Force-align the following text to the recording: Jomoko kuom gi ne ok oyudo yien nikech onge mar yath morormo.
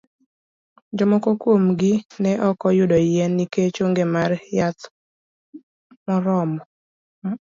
Jomoko 0.97 1.29
kuom 1.41 1.63
gi 1.79 1.93
ne 2.21 2.31
ok 2.49 2.59
oyudo 2.69 2.97
yien 3.11 3.31
nikech 3.37 3.77
onge 3.85 4.03
mar 4.13 4.31
yath 4.57 4.83
morormo. 6.05 6.61